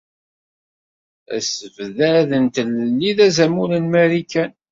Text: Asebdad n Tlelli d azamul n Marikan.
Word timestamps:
Asebdad 1.35 2.29
n 2.43 2.45
Tlelli 2.55 3.11
d 3.17 3.19
azamul 3.27 3.71
n 3.77 3.85
Marikan. 3.91 4.51